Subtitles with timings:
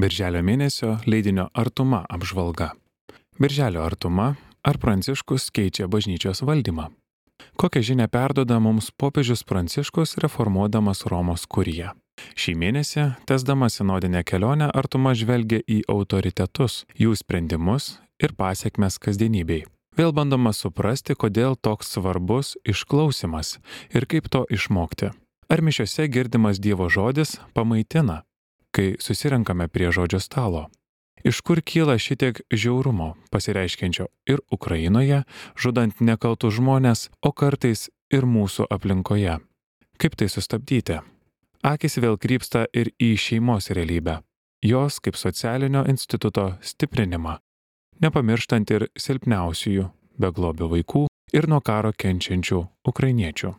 [0.00, 2.70] Birželio mėnesio leidinio Artuma apžvalga.
[3.36, 4.30] Birželio artuma
[4.64, 6.86] ar Pranciškus keičia bažnyčios valdymą.
[7.60, 11.90] Kokią žinę perdoda mums popiežius Pranciškus reformuodamas Romos kuriją.
[12.32, 19.66] Šį mėnesį, tesdama sinodinę kelionę, artuma žvelgia į autoritetus, jų sprendimus ir pasiekmes kasdienybei.
[20.00, 23.58] Vėl bandoma suprasti, kodėl toks svarbus išklausimas
[23.92, 25.12] ir kaip to išmokti.
[25.50, 28.22] Ar mišiose girdimas Dievo žodis pamaitina,
[28.74, 30.68] kai susirenkame prie žodžio stalo?
[31.24, 35.24] Iš kur kyla šitiek žiaurumo pasireiškiančio ir Ukrainoje,
[35.56, 39.36] žudant nekaltus žmonės, o kartais ir mūsų aplinkoje?
[40.00, 41.00] Kaip tai sustabdyti?
[41.60, 44.22] Akis vėl krypsta ir į šeimos realybę,
[44.64, 47.36] jos kaip socialinio instituto stiprinimą,
[48.00, 51.04] nepamirštant ir silpniausiųjų, beglobių vaikų
[51.36, 53.52] ir nuo karo kenčiančių ukrainiečių.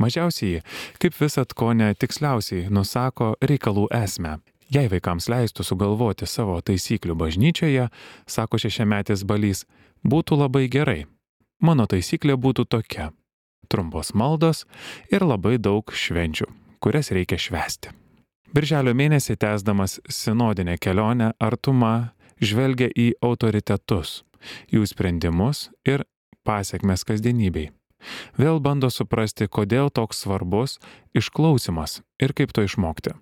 [0.00, 0.62] Mažiausiai,
[1.00, 4.38] kaip visat ko ne tiksliausiai nusako reikalų esmę.
[4.70, 7.88] Jei vaikams leistų sugalvoti savo taisyklių bažnyčioje,
[8.26, 9.64] sako šešiametis balys,
[10.06, 11.06] būtų labai gerai.
[11.60, 13.10] Mano taisyklė būtų tokia-
[13.70, 14.64] trumpos maldos
[15.10, 16.46] ir labai daug švenčių,
[16.80, 17.90] kurias reikia švesti.
[18.54, 24.22] Birželio mėnesį tęsdamas sinodinę kelionę artuma žvelgia į autoritetus,
[24.72, 26.04] jų sprendimus ir
[26.44, 27.70] pasiekmes kasdienybei.
[28.40, 30.78] Vėl bando suprasti, kodėl toks svarbus
[31.16, 33.16] išklausimas ir kaip to išmokti.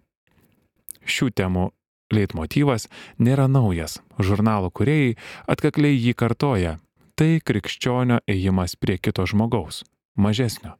[1.09, 1.70] Šių temų
[2.15, 5.17] leitmotyvas nėra naujas, žurnalo kuriejai
[5.48, 6.77] atkakliai jį kartoja.
[7.19, 9.83] Tai krikščionio ėjimas prie kito žmogaus,
[10.15, 10.77] mažesnio,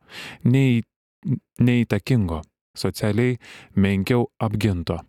[0.47, 0.85] nei,
[1.59, 2.45] neįtakingo,
[2.79, 3.41] socialiai
[3.75, 5.01] menkiau apginto.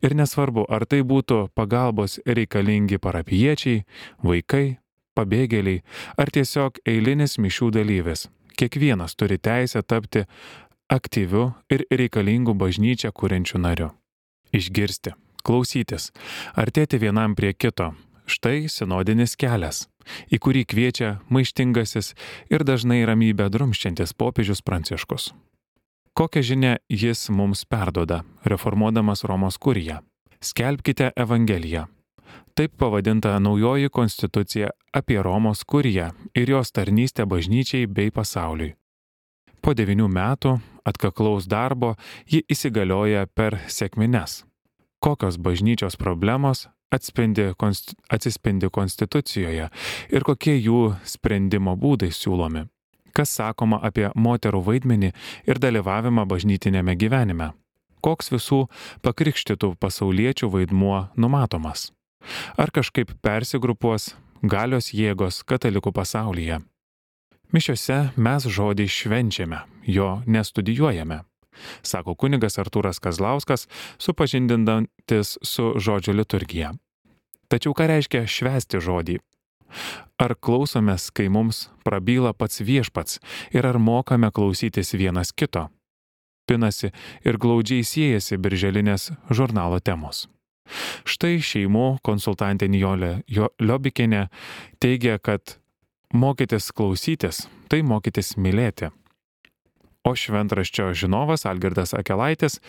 [0.00, 3.84] Ir nesvarbu, ar tai būtų pagalbos reikalingi parapiečiai,
[4.24, 4.78] vaikai,
[5.16, 5.82] pabėgėliai
[6.20, 8.26] ar tiesiog eilinis mišių dalyvis.
[8.56, 10.24] Kiekvienas turi teisę tapti
[10.88, 13.90] aktyviu ir reikalingu bažnyčią kuriančiu nariu.
[14.54, 15.12] Išgirsti,
[15.44, 16.12] klausytis,
[16.56, 17.92] artėti vienam prie kito.
[18.26, 19.84] Štai sinodinis kelias,
[20.34, 22.14] į kurį kviečia maištingasis
[22.50, 25.30] ir dažnai ramybę drumščiantis popiežius Pranciškus.
[26.16, 30.00] Kokią žinę jis mums perdoda, reformuodamas Romos kuriją?
[30.40, 31.86] Skelbkite Evangeliją,
[32.56, 38.74] Taip pavadinta naujoji konstitucija apie Romos kuriją ir jos tarnystę bažnyčiai bei pasauliui.
[39.60, 40.54] Po devinių metų
[40.86, 41.96] atkaklaus darbo
[42.30, 44.44] ji įsigalioja per sėkmines.
[45.02, 47.50] Kokios bažnyčios problemos atspindi,
[48.08, 49.68] atsispindi konstitucijoje
[50.14, 52.66] ir kokie jų sprendimo būdai siūlomi.
[53.16, 55.12] Kas sakoma apie moterų vaidmenį
[55.48, 57.52] ir dalyvavimą bažnytinėme gyvenime.
[58.04, 58.66] Koks visų
[59.02, 61.90] pakrikštytų pasauliečių vaidmuo numatomas
[62.56, 66.60] ar kažkaip persigrupuos galios jėgos katalikų pasaulyje.
[67.54, 71.22] Mišiose mes žodį švenčiame, jo nestudijuojame,
[71.86, 73.68] sako kunigas Artūras Kazlauskas,
[74.02, 76.74] supažindinantis su žodžio liturgija.
[77.46, 79.20] Tačiau ką reiškia švesti žodį?
[80.18, 83.20] Ar klausomės, kai mums prabyla pats viešpats
[83.54, 85.68] ir ar mokame klausytis vienas kito?
[86.46, 86.92] Pinasi
[87.26, 90.26] ir glaudžiai siejasi birželinės žurnalo temos.
[91.06, 93.22] Štai šeimų konsultantė Nijolė
[93.60, 94.26] Liobikinė
[94.82, 95.58] teigia, kad
[96.12, 98.90] mokytis klausytis- tai mokytis mylėti.
[100.06, 102.60] O šventraščio žinovas Algirdas Akelaitis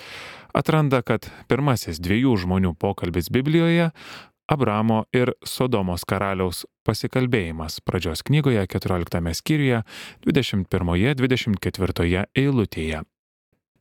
[0.57, 3.91] atranda, kad pirmasis dviejų žmonių pokalbis Biblijoje-
[4.53, 9.83] Abramo ir Sodomos karaliaus pasikalbėjimas pradžios knygoje 14 skyriuje
[10.25, 13.03] 21-24 eilutėje.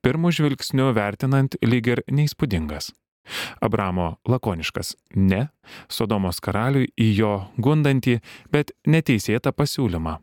[0.02, 2.92] Pirmų žvilgsnių vertinant lyg ir neįspūdingas.
[3.60, 5.48] Abramo lakoniškas ne,
[5.88, 8.20] Sodomos karaliui į jo gundantį,
[8.52, 10.18] bet neteisėtą pasiūlymą.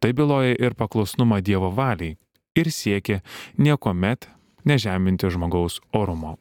[0.00, 2.16] Tai byloja ir paklusnumą Dievo valiai
[2.56, 3.20] ir siekia
[3.58, 4.28] niekuomet
[4.64, 6.36] nežeminti žmogaus orumo.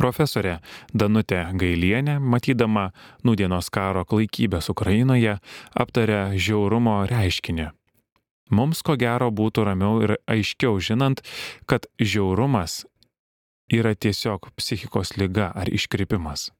[0.00, 0.60] Profesorė
[0.96, 2.86] Danutė Gailienė, matydama
[3.26, 5.36] nudienos karo klaikybės Ukrainoje,
[5.76, 7.68] aptarė žiaurumo reiškinį.
[8.50, 11.20] Mums ko gero būtų ramiau ir aiškiau žinant,
[11.70, 12.84] kad žiaurumas
[13.70, 16.50] yra tiesiog psichikos lyga ar iškrypimas.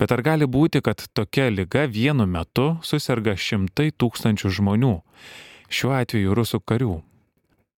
[0.00, 4.94] Bet ar gali būti, kad tokia lyga vienu metu susirga šimtai tūkstančių žmonių,
[5.68, 6.94] šiuo atveju rusų karių?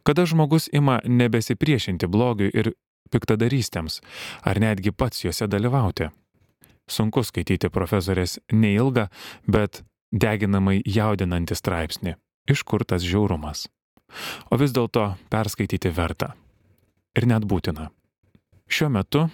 [0.05, 2.75] Kada žmogus ima nebesipriešinti blogiui ir
[3.13, 4.01] piktadarystėms,
[4.45, 6.11] ar netgi pats juose dalyvauti?
[6.89, 9.09] Sunku skaityti profesorės neilgą,
[9.49, 12.15] bet deginamai jaudinantį straipsnį.
[12.49, 13.67] Iš kur tas žiaurumas?
[14.53, 16.35] O vis dėlto perskaityti verta.
[17.17, 17.89] Ir net būtina.
[18.69, 19.29] Šiuo metu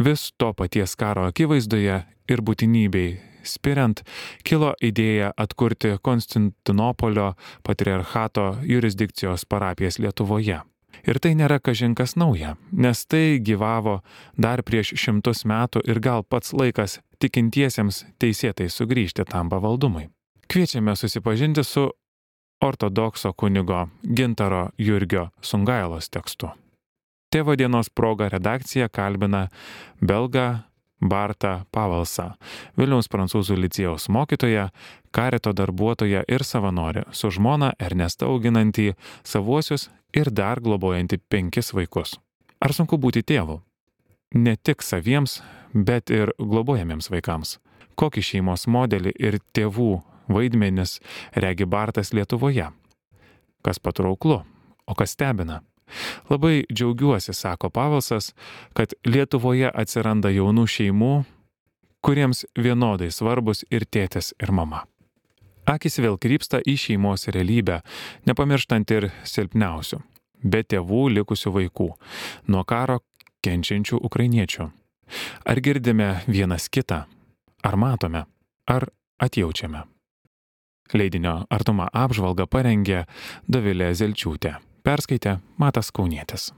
[0.00, 1.98] vis to paties karo akivaizdoje
[2.30, 4.02] ir būtinybei spiriant
[4.44, 7.34] kilo idėja atkurti Konstantinopolio
[7.66, 10.60] patriarchato jurisdikcijos parapijas Lietuvoje.
[11.06, 14.00] Ir tai nėra kažinkas nauja, nes tai gyvavo
[14.36, 20.10] dar prieš šimtus metų ir gal pats laikas tikintiesiems teisėtai sugrįžti tam pavaldumui.
[20.50, 21.86] Kviečiame susipažinti su
[22.60, 26.50] ortodokso kunigo Gintaro Jurgio Sungailos tekstu.
[27.30, 29.44] Tėvo dienos proga redakcija kalbina
[30.02, 30.64] belgą
[31.00, 32.32] Bartą Pavalsą,
[32.74, 34.64] Vilniaus prancūzų licėjaus mokytoją,
[35.14, 38.88] karito darbuotoją ir savanorį, su žmona Ernesta auginantį
[39.22, 42.16] savuosius ir dar globojantį penkis vaikus.
[42.58, 43.60] Ar sunku būti tėvu?
[44.34, 45.38] Ne tik saviems,
[45.72, 47.60] bet ir globojamiems vaikams.
[47.94, 49.92] Kokį šeimos modelį ir tėvų
[50.34, 50.98] vaidmenis
[51.38, 52.72] regi Bartas Lietuvoje?
[53.62, 54.42] Kas patrauklu,
[54.82, 55.62] o kas stebina?
[56.30, 58.32] Labai džiaugiuosi, sako Pavelsas,
[58.74, 61.12] kad Lietuvoje atsiranda jaunų šeimų,
[62.00, 64.84] kuriems vienodai svarbus ir tėtis, ir mama.
[65.68, 67.80] Akis vėl krypsta į šeimos realybę,
[68.26, 70.00] nepamirštant ir silpniausių,
[70.42, 71.88] be tėvų likusių vaikų,
[72.48, 73.00] nuo karo
[73.44, 74.70] kenčiančių ukrainiečių.
[75.44, 77.04] Ar girdime vienas kitą,
[77.62, 78.24] ar matome,
[78.66, 78.88] ar
[79.20, 79.84] atjaučiame.
[80.94, 83.04] Leidinio Artuma apžvalgą parengė
[83.46, 86.50] Dovilė Zelčiūtė perskaitė Matas Kaunietis.